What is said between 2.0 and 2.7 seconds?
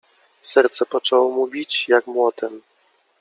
młotem.